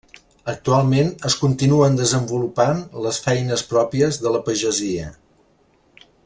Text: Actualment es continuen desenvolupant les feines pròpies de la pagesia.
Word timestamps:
Actualment 0.51 1.11
es 1.29 1.35
continuen 1.41 1.99
desenvolupant 1.99 2.81
les 3.05 3.21
feines 3.27 3.65
pròpies 3.75 4.19
de 4.25 4.33
la 4.37 4.43
pagesia. 4.49 5.13